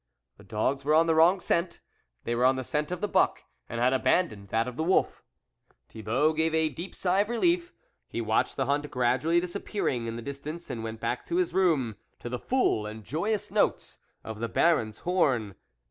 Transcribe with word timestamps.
The 0.37 0.43
dogs 0.43 0.83
were 0.83 0.95
on 0.95 1.05
the 1.05 1.13
wrong 1.13 1.39
scent; 1.39 1.79
they 2.23 2.33
were 2.33 2.43
on 2.45 2.55
the 2.55 2.63
scent 2.63 2.89
of 2.91 3.01
the 3.01 3.07
buck, 3.07 3.43
and 3.69 3.79
had 3.79 3.93
abandoned 3.93 4.47
that 4.47 4.67
of 4.67 4.75
the 4.75 4.81
wolf. 4.83 5.21
Thibault 5.89 6.33
gave 6.33 6.55
a 6.55 6.69
deep 6.69 6.95
sigh 6.95 7.19
of 7.19 7.29
relief; 7.29 7.71
he 8.07 8.19
watched 8.19 8.55
the 8.57 8.65
hunt 8.65 8.89
gradually 8.89 9.39
disappearing 9.39 10.07
in 10.07 10.15
the 10.15 10.23
distance, 10.23 10.71
and 10.71 10.83
went 10.83 11.01
back 11.01 11.23
to 11.27 11.35
his 11.35 11.53
room 11.53 11.97
to 12.17 12.29
the 12.29 12.39
full 12.39 12.87
and 12.87 13.03
joyous 13.03 13.51
notes 13.51 13.99
of 14.23 14.39
the 14.39 14.49
Baron's 14.49 14.97
horn. 15.05 15.53